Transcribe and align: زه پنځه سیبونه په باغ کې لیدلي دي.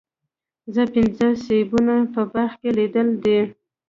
زه 0.73 0.83
پنځه 0.93 1.27
سیبونه 1.45 1.95
په 2.13 2.21
باغ 2.31 2.51
کې 2.61 2.69
لیدلي 2.77 3.15
دي. 3.23 3.39